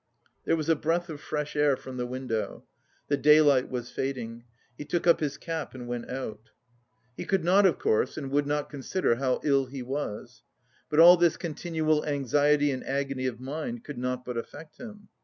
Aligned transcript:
There 0.45 0.55
was 0.55 0.67
a 0.67 0.75
breath 0.75 1.09
of 1.09 1.21
fresh 1.21 1.55
air 1.55 1.75
from 1.77 1.97
the 1.97 2.07
window. 2.07 2.65
The 3.07 3.17
daylight 3.17 3.69
was 3.69 3.91
fading. 3.91 4.45
He 4.75 4.83
took 4.83 5.05
up 5.05 5.19
his 5.19 5.37
cap 5.37 5.75
and 5.75 5.87
went 5.87 6.09
out. 6.09 6.49
He 7.15 7.23
could 7.23 7.43
not, 7.43 7.67
of 7.67 7.77
course, 7.77 8.17
and 8.17 8.31
would 8.31 8.47
not 8.47 8.67
consider 8.71 9.17
how 9.17 9.41
ill 9.43 9.67
he 9.67 9.83
was. 9.83 10.41
But 10.89 10.99
all 11.01 11.17
this 11.17 11.37
continual 11.37 12.03
anxiety 12.03 12.71
and 12.71 12.83
agony 12.83 13.27
of 13.27 13.39
mind 13.39 13.83
could 13.83 13.99
not 13.99 14.25
but 14.25 14.37
affect 14.37 14.79
him. 14.79 15.09